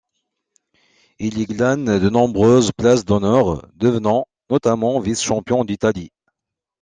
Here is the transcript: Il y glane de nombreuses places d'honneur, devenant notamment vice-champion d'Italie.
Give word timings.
Il 1.19 1.37
y 1.37 1.45
glane 1.45 1.99
de 1.99 2.09
nombreuses 2.09 2.71
places 2.75 3.05
d'honneur, 3.05 3.67
devenant 3.75 4.25
notamment 4.49 4.99
vice-champion 4.99 5.63
d'Italie. 5.63 6.09